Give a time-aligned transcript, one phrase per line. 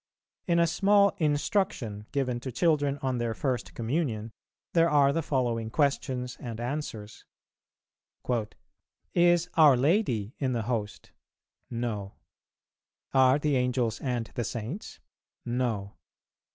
[0.47, 4.31] In a small "Instruction" given to children on their first Communion,
[4.73, 7.23] there are the following questions and answers:
[9.13, 11.11] "Is our Lady in the Host?
[11.69, 12.15] No.
[13.13, 14.99] Are the Angels and the Saints?
[15.45, 15.93] No.